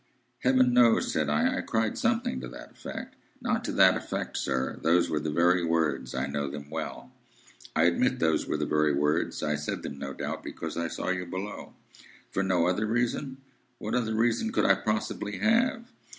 "Heaven 0.39 0.73
knows," 0.73 1.13
said 1.13 1.29
I. 1.29 1.57
"I 1.57 1.61
cried 1.61 1.95
something 1.95 2.39
to 2.41 2.47
that 2.47 2.71
effect—" 2.71 3.15
"Not 3.39 3.63
to 3.65 3.71
that 3.73 3.95
effect, 3.95 4.35
sir. 4.35 4.79
Those 4.81 5.11
were 5.11 5.19
the 5.19 5.29
very 5.29 5.63
words. 5.63 6.15
I 6.15 6.25
know 6.25 6.49
them 6.49 6.71
well." 6.71 7.11
"Admit 7.75 8.17
those 8.17 8.47
were 8.47 8.57
the 8.57 8.65
very 8.65 8.93
words. 8.95 9.43
I 9.43 9.53
said 9.53 9.83
them, 9.83 9.99
no 9.99 10.11
doubt, 10.15 10.43
because 10.43 10.75
I 10.75 10.87
saw 10.87 11.09
you 11.09 11.27
below." 11.27 11.75
"For 12.31 12.41
no 12.41 12.65
other 12.65 12.87
reason?" 12.87 13.37
"What 13.77 13.93
other 13.93 14.15
reason 14.15 14.51
could 14.51 14.65
I 14.65 14.73
possibly 14.73 15.37
have?" 15.37 15.91